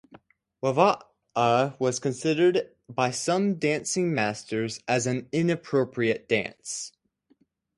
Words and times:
Lavolta 0.63 1.79
was 1.79 1.99
considered 1.99 2.75
by 2.89 3.11
some 3.11 3.59
dancing 3.59 4.11
masters 4.15 4.79
as 4.87 5.05
an 5.05 5.29
inappropriate 5.31 6.27
dance. 6.27 6.91